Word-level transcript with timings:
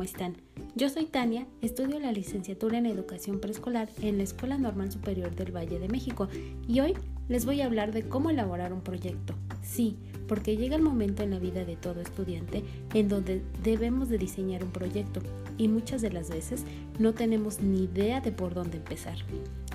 ¿cómo 0.00 0.08
están? 0.08 0.34
Yo 0.76 0.88
soy 0.88 1.04
Tania, 1.04 1.46
estudio 1.60 2.00
la 2.00 2.10
licenciatura 2.10 2.78
en 2.78 2.86
Educación 2.86 3.38
Preescolar 3.38 3.90
en 4.00 4.16
la 4.16 4.22
Escuela 4.22 4.56
Normal 4.56 4.90
Superior 4.90 5.36
del 5.36 5.54
Valle 5.54 5.78
de 5.78 5.88
México 5.88 6.26
y 6.66 6.80
hoy 6.80 6.94
les 7.28 7.44
voy 7.44 7.60
a 7.60 7.66
hablar 7.66 7.92
de 7.92 8.08
cómo 8.08 8.30
elaborar 8.30 8.72
un 8.72 8.80
proyecto. 8.80 9.34
Sí, 9.60 9.98
porque 10.26 10.56
llega 10.56 10.74
el 10.74 10.80
momento 10.80 11.22
en 11.22 11.32
la 11.32 11.38
vida 11.38 11.66
de 11.66 11.76
todo 11.76 12.00
estudiante 12.00 12.64
en 12.94 13.10
donde 13.10 13.42
debemos 13.62 14.08
de 14.08 14.16
diseñar 14.16 14.64
un 14.64 14.70
proyecto 14.70 15.20
y 15.58 15.68
muchas 15.68 16.00
de 16.00 16.10
las 16.10 16.30
veces 16.30 16.64
no 16.98 17.12
tenemos 17.12 17.60
ni 17.60 17.84
idea 17.84 18.22
de 18.22 18.32
por 18.32 18.54
dónde 18.54 18.78
empezar. 18.78 19.18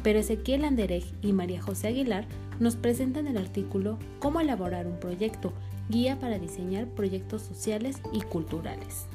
Pero 0.01 0.17
Ezequiel 0.17 0.65
Anderej 0.65 1.05
y 1.21 1.33
María 1.33 1.61
José 1.61 1.89
Aguilar 1.89 2.25
nos 2.59 2.77
presentan 2.77 3.27
el 3.27 3.37
artículo 3.37 3.99
Cómo 4.17 4.41
elaborar 4.41 4.87
un 4.87 4.99
proyecto, 4.99 5.53
guía 5.87 6.19
para 6.19 6.39
diseñar 6.39 6.87
proyectos 6.87 7.43
sociales 7.43 8.01
y 8.11 8.21
culturales. 8.21 9.05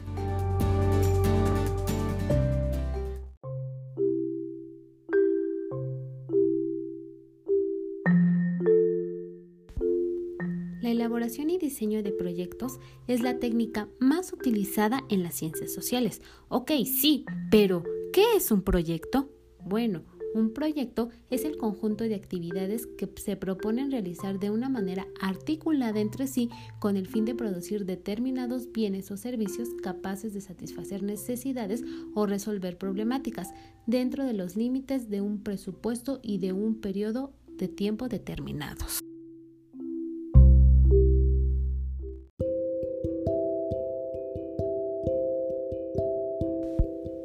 La 10.81 10.91
elaboración 10.91 11.51
y 11.51 11.59
diseño 11.59 12.03
de 12.03 12.11
proyectos 12.11 12.79
es 13.07 13.21
la 13.21 13.39
técnica 13.39 13.89
más 13.99 14.33
utilizada 14.33 15.05
en 15.11 15.23
las 15.23 15.35
ciencias 15.35 15.75
sociales. 15.75 16.23
Ok, 16.49 16.71
sí, 16.85 17.27
pero 17.51 17.85
¿qué 18.15 18.25
es 18.37 18.51
un 18.51 18.63
proyecto? 18.63 19.31
Bueno, 19.63 20.05
un 20.33 20.55
proyecto 20.55 21.11
es 21.29 21.45
el 21.45 21.59
conjunto 21.59 22.05
de 22.05 22.15
actividades 22.15 22.87
que 22.87 23.11
se 23.17 23.37
proponen 23.37 23.91
realizar 23.91 24.39
de 24.39 24.49
una 24.49 24.71
manera 24.71 25.07
articulada 25.21 26.01
entre 26.01 26.27
sí 26.27 26.49
con 26.79 26.97
el 26.97 27.09
fin 27.09 27.27
de 27.27 27.35
producir 27.35 27.85
determinados 27.85 28.73
bienes 28.73 29.11
o 29.11 29.19
servicios 29.19 29.69
capaces 29.83 30.33
de 30.33 30.41
satisfacer 30.41 31.03
necesidades 31.03 31.85
o 32.15 32.25
resolver 32.25 32.79
problemáticas 32.79 33.51
dentro 33.87 34.25
de 34.25 34.33
los 34.33 34.57
límites 34.57 35.11
de 35.11 35.21
un 35.21 35.43
presupuesto 35.43 36.21
y 36.23 36.39
de 36.39 36.55
un 36.55 36.81
periodo 36.81 37.35
de 37.49 37.69
tiempo 37.69 38.09
determinados. 38.09 39.01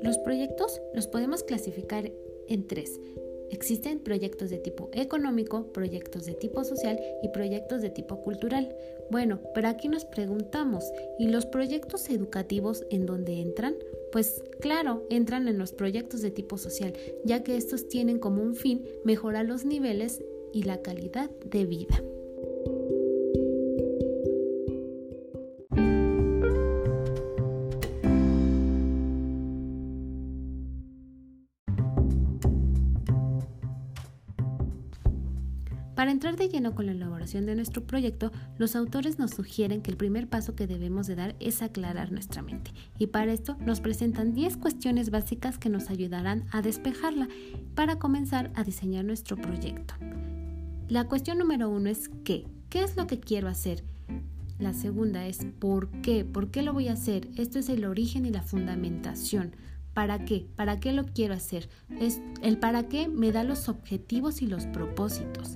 Los 0.06 0.20
proyectos 0.20 0.84
los 0.94 1.08
podemos 1.08 1.42
clasificar 1.42 2.11
en 2.48 2.67
tres. 2.67 3.02
Existen 3.50 3.98
proyectos 3.98 4.52
de 4.52 4.59
tipo 4.59 4.92
económico, 4.94 5.73
proyectos 5.73 6.28
de 6.28 6.36
tipo 6.36 6.64
social 6.64 7.00
y 7.23 7.30
proyectos 7.30 7.81
de 7.81 7.89
tipo 7.89 8.22
cultural. 8.22 8.75
Bueno, 9.09 9.39
pero 9.56 9.67
aquí 9.67 9.88
nos 9.88 10.06
preguntamos, 10.06 10.84
¿y 11.17 11.30
los 11.30 11.47
proyectos 11.47 12.08
educativos 12.08 12.86
en 12.92 13.08
dónde 13.08 13.42
entran? 13.42 13.78
Pues 14.12 14.44
claro, 14.62 15.08
entran 15.09 15.47
en 15.47 15.58
los 15.58 15.73
proyectos 15.73 16.22
de 16.22 16.30
tipo 16.30 16.59
social, 16.59 16.94
ya 17.23 17.42
que 17.42 17.58
estos 17.58 17.88
tienen 17.88 18.19
como 18.19 18.44
un 18.44 18.53
fin 18.53 18.88
mejorar 19.06 19.47
los 19.47 19.66
niveles 19.66 20.23
y 20.53 20.64
la 20.64 20.84
calidad 20.84 21.31
de 21.44 21.66
vida. 21.66 22.00
Para 35.95 36.11
entrar 36.11 36.35
de 36.35 36.49
lleno 36.49 36.75
con 36.75 36.88
la 36.88 36.91
elaboración 36.91 37.45
de 37.45 37.55
nuestro 37.55 37.83
proyecto, 37.83 38.33
los 38.57 38.75
autores 38.75 39.17
nos 39.17 39.31
sugieren 39.31 39.81
que 39.81 39.91
el 39.91 39.97
primer 39.97 40.28
paso 40.28 40.53
que 40.53 40.67
debemos 40.67 41.07
de 41.07 41.16
dar 41.16 41.35
es 41.39 41.61
aclarar 41.61 42.11
nuestra 42.11 42.41
mente. 42.41 42.72
Y 43.00 43.07
para 43.07 43.31
esto 43.31 43.56
nos 43.61 43.79
presentan 43.79 44.34
10 44.34 44.57
cuestiones 44.57 45.09
básicas 45.09 45.57
que 45.57 45.69
nos 45.69 45.89
ayudarán 45.89 46.44
a 46.51 46.61
despejarla 46.61 47.29
para 47.75 47.97
comenzar 47.97 48.51
a 48.55 48.66
diseñar 48.66 49.05
nuestro 49.05 49.38
proyecto. 49.38 49.94
La 50.89 51.05
cuestión 51.05 51.38
número 51.38 51.69
uno 51.69 51.89
es 51.89 52.09
¿qué? 52.25 52.45
¿Qué 52.69 52.84
es 52.84 52.97
lo 52.97 53.07
que 53.07 53.22
quiero 53.22 53.47
hacer? 53.47 53.85
La 54.59 54.73
segunda 54.73 55.25
es 55.25 55.45
¿por 55.59 55.89
qué? 56.01 56.25
¿Por 56.25 56.51
qué 56.51 56.61
lo 56.61 56.73
voy 56.73 56.89
a 56.89 56.94
hacer? 56.94 57.29
Esto 57.38 57.57
es 57.57 57.69
el 57.69 57.85
origen 57.85 58.25
y 58.25 58.31
la 58.31 58.44
fundamentación. 58.44 59.55
¿Para 59.94 60.25
qué? 60.25 60.45
¿Para 60.57 60.81
qué 60.81 60.91
lo 60.91 61.05
quiero 61.05 61.34
hacer? 61.34 61.69
Es, 62.01 62.22
el 62.41 62.57
para 62.57 62.89
qué 62.89 63.07
me 63.07 63.31
da 63.31 63.45
los 63.45 63.69
objetivos 63.69 64.41
y 64.41 64.47
los 64.47 64.66
propósitos. 64.67 65.53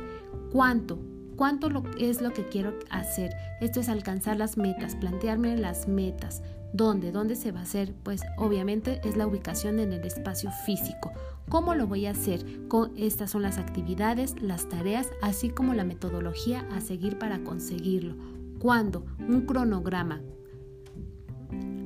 ¿Cuánto? 0.52 1.00
¿Cuánto 1.36 1.70
es 2.00 2.22
lo 2.22 2.34
que 2.34 2.48
quiero 2.50 2.74
hacer? 2.90 3.32
Esto 3.62 3.80
es 3.80 3.88
alcanzar 3.88 4.38
las 4.38 4.58
metas, 4.58 4.96
plantearme 4.96 5.56
las 5.56 5.88
metas. 5.88 6.42
¿Dónde? 6.74 7.12
¿Dónde 7.12 7.36
se 7.36 7.52
va 7.52 7.62
a 7.62 7.64
hacer? 7.64 7.94
Pues 8.04 8.22
obviamente 8.38 9.00
es 9.04 9.16
la 9.16 9.26
ubicación 9.26 9.80
en 9.80 9.94
el 9.94 10.04
espacio 10.06 10.52
físico. 10.66 11.12
¿Cómo 11.48 11.76
lo 11.76 11.88
voy 11.88 12.08
a 12.08 12.12
hacer? 12.12 12.68
Con, 12.68 12.92
estas 12.98 13.32
son 13.32 13.44
las 13.44 13.58
actividades, 13.58 14.42
las 14.42 14.70
tareas, 14.70 15.08
así 15.22 15.50
como 15.50 15.74
la 15.74 15.84
metodología 15.84 16.68
a 16.72 16.82
seguir 16.82 17.18
para 17.18 17.44
conseguirlo. 17.44 18.16
¿Cuándo? 18.60 19.06
Un 19.20 19.46
cronograma. 19.46 20.22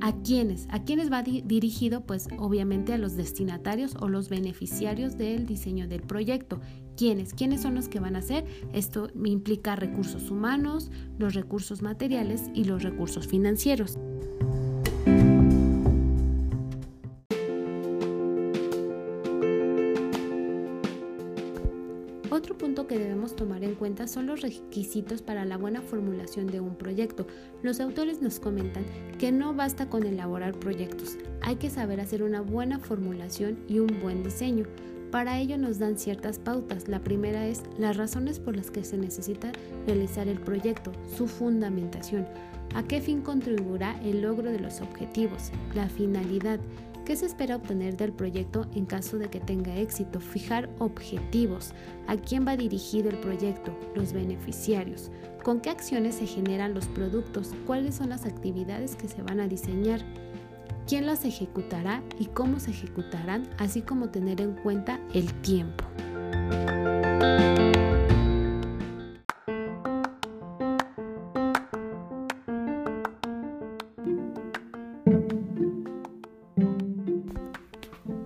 ¿A 0.00 0.12
quiénes? 0.22 0.66
¿A 0.70 0.84
quiénes 0.84 1.10
va 1.10 1.22
dirigido? 1.22 2.02
Pues 2.02 2.28
obviamente 2.36 2.92
a 2.92 2.98
los 2.98 3.16
destinatarios 3.16 3.96
o 4.00 4.08
los 4.08 4.28
beneficiarios 4.28 5.16
del 5.16 5.46
diseño 5.46 5.88
del 5.88 6.02
proyecto. 6.02 6.60
¿Quiénes? 6.96 7.34
¿Quiénes 7.34 7.62
son 7.62 7.74
los 7.74 7.88
que 7.88 8.00
van 8.00 8.16
a 8.16 8.20
hacer? 8.20 8.44
Esto 8.72 9.08
implica 9.24 9.76
recursos 9.76 10.30
humanos, 10.30 10.90
los 11.18 11.34
recursos 11.34 11.82
materiales 11.82 12.50
y 12.54 12.64
los 12.64 12.82
recursos 12.82 13.26
financieros. 13.26 13.98
Otro 22.30 22.58
punto 22.58 22.88
que 22.88 22.98
debemos 22.98 23.36
tomar 23.36 23.62
en 23.62 23.76
cuenta 23.76 24.08
son 24.08 24.26
los 24.26 24.40
requisitos 24.40 25.22
para 25.22 25.44
la 25.44 25.56
buena 25.56 25.82
formulación 25.82 26.48
de 26.48 26.58
un 26.58 26.74
proyecto. 26.74 27.28
Los 27.62 27.78
autores 27.78 28.20
nos 28.20 28.40
comentan 28.40 28.84
que 29.20 29.30
no 29.30 29.54
basta 29.54 29.88
con 29.88 30.04
elaborar 30.04 30.58
proyectos, 30.58 31.16
hay 31.42 31.56
que 31.56 31.70
saber 31.70 32.00
hacer 32.00 32.22
una 32.22 32.40
buena 32.40 32.80
formulación 32.80 33.58
y 33.68 33.78
un 33.78 34.00
buen 34.02 34.24
diseño. 34.24 34.66
Para 35.14 35.38
ello 35.38 35.56
nos 35.58 35.78
dan 35.78 35.96
ciertas 35.96 36.40
pautas. 36.40 36.88
La 36.88 36.98
primera 36.98 37.46
es 37.46 37.62
las 37.78 37.96
razones 37.96 38.40
por 38.40 38.56
las 38.56 38.72
que 38.72 38.82
se 38.82 38.98
necesita 38.98 39.52
realizar 39.86 40.26
el 40.26 40.40
proyecto, 40.40 40.90
su 41.16 41.28
fundamentación, 41.28 42.26
a 42.74 42.82
qué 42.82 43.00
fin 43.00 43.20
contribuirá 43.20 43.96
el 44.02 44.22
logro 44.22 44.50
de 44.50 44.58
los 44.58 44.80
objetivos, 44.80 45.52
la 45.72 45.88
finalidad, 45.88 46.58
¿Qué 47.04 47.16
se 47.16 47.26
espera 47.26 47.56
obtener 47.56 47.98
del 47.98 48.12
proyecto 48.12 48.66
en 48.74 48.86
caso 48.86 49.18
de 49.18 49.28
que 49.28 49.38
tenga 49.38 49.76
éxito? 49.76 50.20
Fijar 50.20 50.70
objetivos. 50.78 51.74
¿A 52.06 52.16
quién 52.16 52.46
va 52.46 52.56
dirigido 52.56 53.10
el 53.10 53.18
proyecto? 53.18 53.78
Los 53.94 54.14
beneficiarios. 54.14 55.10
¿Con 55.42 55.60
qué 55.60 55.68
acciones 55.68 56.14
se 56.14 56.26
generan 56.26 56.72
los 56.72 56.86
productos? 56.86 57.52
¿Cuáles 57.66 57.96
son 57.96 58.08
las 58.08 58.24
actividades 58.24 58.96
que 58.96 59.08
se 59.08 59.20
van 59.20 59.38
a 59.38 59.48
diseñar? 59.48 60.00
¿Quién 60.86 61.06
las 61.06 61.24
ejecutará 61.24 62.02
y 62.18 62.26
cómo 62.26 62.60
se 62.60 62.70
ejecutarán? 62.70 63.48
Así 63.58 63.80
como 63.80 64.10
tener 64.10 64.42
en 64.42 64.52
cuenta 64.52 65.00
el 65.14 65.32
tiempo. 65.40 65.84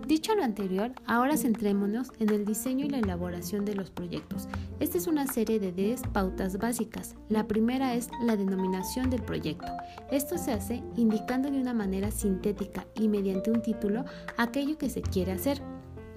Dicho 0.08 0.34
lo 0.34 0.42
anterior, 0.42 0.92
ahora 1.04 1.36
centrémonos 1.36 2.12
en 2.18 2.30
el 2.30 2.46
diseño 2.46 2.86
y 2.86 2.88
la 2.88 2.96
elaboración 2.96 3.66
de 3.66 3.74
los 3.74 3.90
proyectos. 3.90 4.48
Esta 4.80 4.96
es 4.96 5.06
una 5.06 5.26
serie 5.26 5.60
de 5.60 5.70
10 5.70 6.00
pautas 6.14 6.56
básicas. 6.56 7.14
La 7.28 7.46
primera 7.46 7.92
es 7.92 8.08
la 8.22 8.34
denominación 8.34 9.10
del 9.10 9.20
proyecto. 9.20 9.66
Esto 10.10 10.38
se 10.38 10.52
hace 10.52 10.82
indicando 10.96 11.50
de 11.50 11.60
una 11.60 11.74
manera 11.74 12.10
sintética 12.10 12.86
y 12.94 13.06
mediante 13.08 13.50
un 13.50 13.60
título 13.60 14.06
aquello 14.38 14.78
que 14.78 14.88
se 14.88 15.02
quiere 15.02 15.32
hacer. 15.32 15.60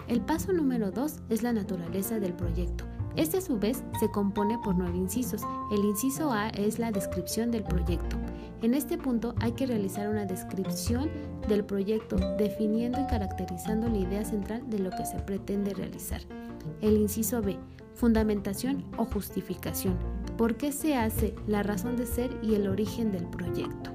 El 0.07 0.21
paso 0.21 0.53
número 0.53 0.91
2 0.91 1.23
es 1.27 1.43
la 1.43 1.51
naturaleza 1.51 2.17
del 2.17 2.31
proyecto. 2.31 2.85
Este 3.15 3.37
a 3.37 3.41
su 3.41 3.59
vez 3.59 3.83
se 3.99 4.09
compone 4.09 4.57
por 4.63 4.75
nueve 4.75 4.97
incisos. 4.97 5.41
El 5.71 5.83
inciso 5.83 6.31
A 6.31 6.49
es 6.49 6.79
la 6.79 6.91
descripción 6.91 7.51
del 7.51 7.63
proyecto. 7.63 8.15
En 8.61 8.73
este 8.73 8.97
punto 8.97 9.35
hay 9.39 9.51
que 9.51 9.65
realizar 9.65 10.07
una 10.07 10.25
descripción 10.25 11.09
del 11.47 11.65
proyecto 11.65 12.15
definiendo 12.37 13.01
y 13.01 13.07
caracterizando 13.07 13.89
la 13.89 13.97
idea 13.97 14.23
central 14.23 14.69
de 14.69 14.79
lo 14.79 14.91
que 14.91 15.05
se 15.05 15.17
pretende 15.19 15.73
realizar. 15.73 16.21
El 16.79 16.95
inciso 16.95 17.41
B, 17.41 17.57
fundamentación 17.95 18.85
o 18.97 19.05
justificación. 19.05 19.97
¿Por 20.37 20.55
qué 20.55 20.71
se 20.71 20.95
hace? 20.95 21.35
La 21.47 21.63
razón 21.63 21.97
de 21.97 22.05
ser 22.05 22.31
y 22.41 22.55
el 22.55 22.67
origen 22.67 23.11
del 23.11 23.25
proyecto. 23.25 23.91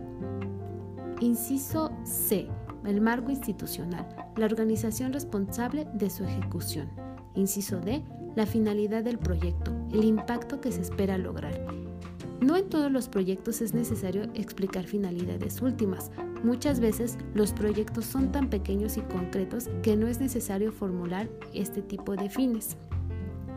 Inciso 1.20 1.90
C, 2.04 2.48
el 2.84 3.00
marco 3.00 3.30
institucional, 3.30 4.06
la 4.36 4.46
organización 4.46 5.12
responsable 5.12 5.86
de 5.94 6.10
su 6.10 6.24
ejecución. 6.24 6.90
Inciso 7.34 7.80
D, 7.80 8.02
la 8.36 8.46
finalidad 8.46 9.02
del 9.02 9.18
proyecto, 9.18 9.72
el 9.92 10.04
impacto 10.04 10.60
que 10.60 10.70
se 10.70 10.82
espera 10.82 11.18
lograr. 11.18 11.58
No 12.40 12.54
en 12.56 12.68
todos 12.68 12.92
los 12.92 13.08
proyectos 13.08 13.62
es 13.62 13.72
necesario 13.72 14.24
explicar 14.34 14.84
finalidades 14.84 15.62
últimas. 15.62 16.10
Muchas 16.44 16.80
veces 16.80 17.16
los 17.34 17.52
proyectos 17.52 18.04
son 18.04 18.30
tan 18.30 18.50
pequeños 18.50 18.98
y 18.98 19.00
concretos 19.00 19.68
que 19.82 19.96
no 19.96 20.06
es 20.06 20.20
necesario 20.20 20.70
formular 20.70 21.28
este 21.54 21.80
tipo 21.80 22.14
de 22.14 22.28
fines. 22.28 22.76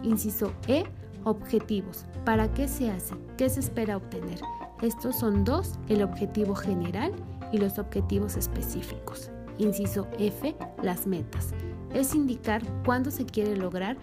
Inciso 0.02 0.54
E. 0.68 0.86
Objetivos. 1.26 2.06
¿Para 2.24 2.54
qué 2.54 2.70
se 2.70 2.90
hace? 2.90 3.14
¿Qué 3.38 3.50
se 3.50 3.60
espera 3.60 3.98
obtener? 3.98 4.40
Estos 4.82 5.20
son 5.20 5.44
dos, 5.44 5.74
el 5.90 6.02
objetivo 6.02 6.56
general 6.56 7.12
y 7.52 7.58
los 7.58 7.78
objetivos 7.80 8.38
específicos. 8.38 9.30
Inciso 9.58 10.08
F. 10.18 10.56
Las 10.82 11.06
metas. 11.06 11.54
Es 11.94 12.16
indicar 12.16 12.62
cuándo 12.86 13.12
se 13.12 13.26
quiere 13.26 13.58
lograr 13.58 13.98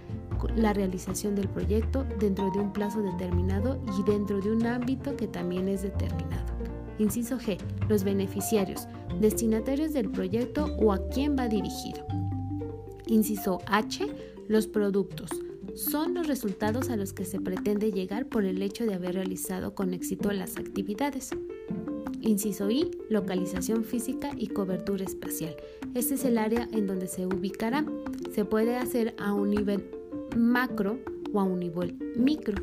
la 0.57 0.73
realización 0.73 1.35
del 1.35 1.49
proyecto 1.49 2.05
dentro 2.19 2.51
de 2.51 2.61
un 2.61 2.73
plazo 2.73 3.03
determinado 3.03 3.81
y 3.99 4.03
dentro 4.11 4.41
de 4.41 4.53
un 4.53 4.67
ámbito 4.67 5.17
que 5.17 5.29
también 5.29 5.69
es 5.69 5.83
determinado. 5.83 6.47
Inciso 6.99 7.39
G. 7.39 7.59
Los 7.89 8.05
beneficiarios, 8.05 8.87
destinatarios 9.21 9.93
del 9.93 10.11
proyecto 10.11 10.67
o 10.79 10.93
a 10.93 11.09
quién 11.09 11.37
va 11.39 11.49
dirigido. 11.49 12.07
Inciso 13.07 13.61
H. 13.67 14.07
Los 14.49 14.67
productos. 14.67 15.31
Son 15.75 16.15
los 16.15 16.27
resultados 16.27 16.89
a 16.89 16.97
los 16.97 17.13
que 17.13 17.25
se 17.25 17.41
pretende 17.41 17.93
llegar 17.93 18.27
por 18.27 18.45
el 18.45 18.63
hecho 18.63 18.87
de 18.87 18.95
haber 18.95 19.15
realizado 19.15 19.75
con 19.75 19.93
éxito 19.93 20.33
las 20.33 20.57
actividades. 20.57 21.31
Inciso 22.23 22.71
I, 22.71 22.91
localización 23.11 23.85
física 23.85 24.31
y 24.37 24.49
cobertura 24.49 25.05
espacial. 25.05 25.55
Este 25.95 26.15
es 26.15 26.25
el 26.25 26.39
área 26.39 26.67
en 26.73 26.87
donde 26.87 27.09
se 27.09 27.27
ubicará. 27.27 27.85
Se 28.35 28.45
puede 28.45 28.77
hacer 28.77 29.15
a 29.19 29.35
un 29.35 29.51
nivel 29.51 29.96
macro 30.37 30.99
o 31.33 31.41
a 31.41 31.45
un 31.45 31.59
nivel 31.59 31.99
micro. 32.17 32.63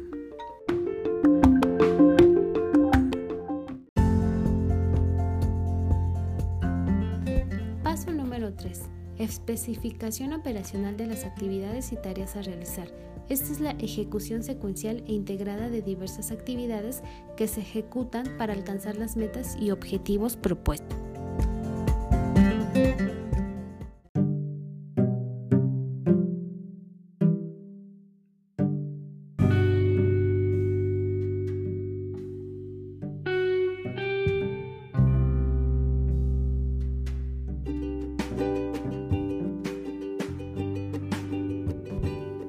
Paso 7.83 8.11
número 8.11 8.53
3. 8.53 8.81
Especificación 9.17 10.33
operacional 10.33 10.97
de 10.97 11.07
las 11.07 11.25
actividades 11.25 11.91
y 11.91 11.97
tareas 11.97 12.35
a 12.35 12.41
realizar. 12.41 12.87
Esta 13.29 13.51
es 13.51 13.59
la 13.59 13.71
ejecución 13.71 14.43
secuencial 14.43 15.03
e 15.07 15.13
integrada 15.13 15.69
de 15.69 15.81
diversas 15.81 16.31
actividades 16.31 17.01
que 17.37 17.47
se 17.47 17.61
ejecutan 17.61 18.25
para 18.37 18.53
alcanzar 18.53 18.97
las 18.97 19.15
metas 19.15 19.55
y 19.59 19.71
objetivos 19.71 20.35
propuestos. 20.35 21.02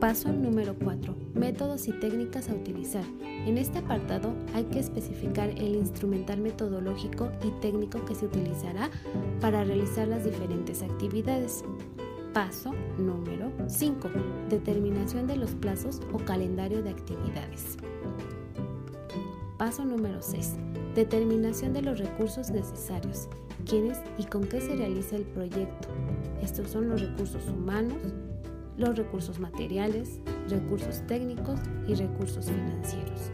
Paso 0.04 0.30
número 0.30 0.74
4. 0.74 1.16
Métodos 1.32 1.88
y 1.88 1.92
técnicas 1.92 2.50
a 2.50 2.52
utilizar. 2.52 3.04
En 3.22 3.56
este 3.56 3.78
apartado 3.78 4.34
hay 4.52 4.64
que 4.64 4.78
especificar 4.78 5.48
el 5.48 5.76
instrumental 5.76 6.40
metodológico 6.40 7.30
y 7.42 7.48
técnico 7.62 8.04
que 8.04 8.14
se 8.14 8.26
utilizará 8.26 8.90
para 9.40 9.64
realizar 9.64 10.06
las 10.06 10.22
diferentes 10.22 10.82
actividades. 10.82 11.64
Paso 12.34 12.74
número 12.98 13.50
5. 13.66 14.10
Determinación 14.50 15.26
de 15.26 15.36
los 15.36 15.52
plazos 15.52 16.02
o 16.12 16.18
calendario 16.18 16.82
de 16.82 16.90
actividades. 16.90 17.78
Paso 19.56 19.86
número 19.86 20.20
6. 20.20 20.56
Determinación 20.94 21.72
de 21.72 21.80
los 21.80 21.98
recursos 21.98 22.50
necesarios. 22.50 23.30
¿Quiénes 23.66 24.02
y 24.18 24.24
con 24.24 24.44
qué 24.44 24.60
se 24.60 24.76
realiza 24.76 25.16
el 25.16 25.22
proyecto? 25.22 25.88
Estos 26.42 26.68
son 26.68 26.90
los 26.90 27.00
recursos 27.00 27.48
humanos, 27.48 27.96
los 28.76 28.96
recursos 28.96 29.38
materiales, 29.38 30.20
recursos 30.48 31.06
técnicos 31.06 31.60
y 31.86 31.94
recursos 31.94 32.46
financieros. 32.46 33.30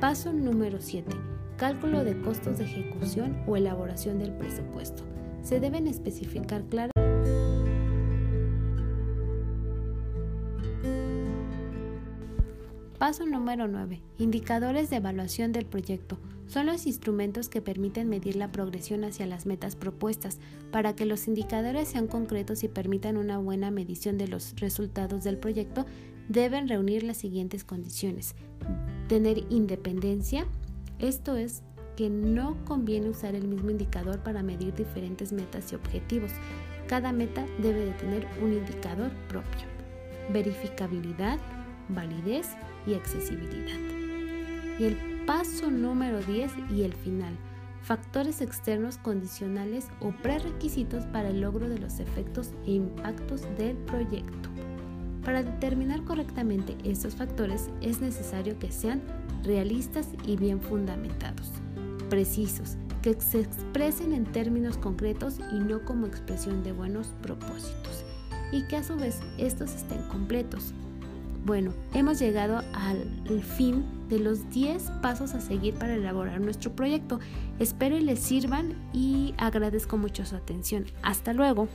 Paso 0.00 0.32
número 0.32 0.78
7. 0.80 1.10
Cálculo 1.56 2.04
de 2.04 2.20
costos 2.20 2.58
de 2.58 2.64
ejecución 2.64 3.42
o 3.46 3.56
elaboración 3.56 4.18
del 4.18 4.32
presupuesto. 4.32 5.02
Se 5.42 5.60
deben 5.60 5.86
especificar 5.86 6.64
claramente 6.64 6.93
Paso 13.04 13.26
número 13.26 13.68
9. 13.68 14.00
Indicadores 14.16 14.88
de 14.88 14.96
evaluación 14.96 15.52
del 15.52 15.66
proyecto. 15.66 16.16
Son 16.46 16.64
los 16.64 16.86
instrumentos 16.86 17.50
que 17.50 17.60
permiten 17.60 18.08
medir 18.08 18.34
la 18.34 18.50
progresión 18.50 19.04
hacia 19.04 19.26
las 19.26 19.44
metas 19.44 19.76
propuestas. 19.76 20.38
Para 20.72 20.96
que 20.96 21.04
los 21.04 21.28
indicadores 21.28 21.88
sean 21.88 22.06
concretos 22.06 22.64
y 22.64 22.68
permitan 22.68 23.18
una 23.18 23.36
buena 23.36 23.70
medición 23.70 24.16
de 24.16 24.28
los 24.28 24.54
resultados 24.56 25.22
del 25.22 25.36
proyecto, 25.36 25.84
deben 26.30 26.66
reunir 26.66 27.02
las 27.02 27.18
siguientes 27.18 27.62
condiciones. 27.62 28.36
Tener 29.06 29.44
independencia, 29.50 30.46
esto 30.98 31.36
es 31.36 31.62
que 31.96 32.08
no 32.08 32.56
conviene 32.64 33.10
usar 33.10 33.34
el 33.34 33.46
mismo 33.46 33.68
indicador 33.68 34.20
para 34.20 34.42
medir 34.42 34.72
diferentes 34.72 35.30
metas 35.30 35.70
y 35.70 35.74
objetivos. 35.74 36.30
Cada 36.88 37.12
meta 37.12 37.44
debe 37.58 37.84
de 37.84 37.92
tener 37.92 38.26
un 38.42 38.54
indicador 38.54 39.10
propio. 39.28 39.66
Verificabilidad, 40.32 41.38
validez 41.90 42.48
y 42.86 42.94
accesibilidad. 42.94 43.78
Y 44.78 44.84
el 44.84 44.96
paso 45.26 45.70
número 45.70 46.20
10 46.20 46.52
y 46.70 46.82
el 46.82 46.92
final. 46.92 47.34
Factores 47.82 48.40
externos 48.40 48.96
condicionales 48.98 49.88
o 50.00 50.10
prerequisitos 50.10 51.04
para 51.06 51.28
el 51.28 51.40
logro 51.40 51.68
de 51.68 51.78
los 51.78 52.00
efectos 52.00 52.52
e 52.66 52.72
impactos 52.72 53.42
del 53.58 53.76
proyecto. 53.76 54.48
Para 55.24 55.42
determinar 55.42 56.02
correctamente 56.04 56.76
estos 56.84 57.14
factores 57.14 57.70
es 57.80 58.00
necesario 58.00 58.58
que 58.58 58.70
sean 58.70 59.02
realistas 59.42 60.08
y 60.26 60.36
bien 60.36 60.60
fundamentados, 60.60 61.52
precisos, 62.10 62.76
que 63.02 63.18
se 63.20 63.40
expresen 63.40 64.12
en 64.12 64.24
términos 64.24 64.78
concretos 64.78 65.38
y 65.52 65.58
no 65.58 65.84
como 65.84 66.06
expresión 66.06 66.62
de 66.62 66.72
buenos 66.72 67.08
propósitos, 67.22 68.04
y 68.52 68.66
que 68.66 68.76
a 68.76 68.84
su 68.84 68.96
vez 68.96 69.20
estos 69.38 69.74
estén 69.74 70.02
completos, 70.08 70.72
bueno, 71.44 71.72
hemos 71.92 72.18
llegado 72.18 72.62
al 72.72 73.42
fin 73.42 73.84
de 74.08 74.18
los 74.18 74.50
10 74.50 74.82
pasos 75.02 75.34
a 75.34 75.40
seguir 75.40 75.74
para 75.74 75.94
elaborar 75.94 76.40
nuestro 76.40 76.74
proyecto. 76.74 77.20
Espero 77.58 77.96
y 77.96 78.00
les 78.00 78.18
sirvan 78.18 78.74
y 78.92 79.34
agradezco 79.36 79.96
mucho 79.96 80.24
su 80.24 80.36
atención. 80.36 80.86
Hasta 81.02 81.32
luego. 81.32 81.68